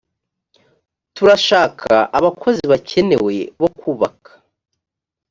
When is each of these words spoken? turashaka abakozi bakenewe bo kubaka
turashaka 1.15 1.93
abakozi 2.17 2.63
bakenewe 2.71 3.35
bo 3.59 3.69
kubaka 3.79 4.31